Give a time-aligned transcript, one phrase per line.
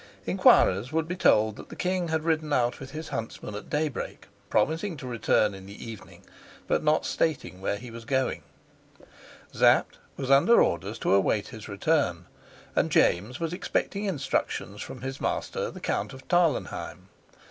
[0.25, 4.25] Inquirers would be told that the king had ridden out with his huntsman at daybreak,
[4.49, 6.23] promising to return in the evening
[6.65, 8.41] but not stating where he was going;
[9.53, 12.25] Sapt was under orders to await his return,
[12.75, 17.09] and James was expecting instructions from his master the Count of Tarlenheim.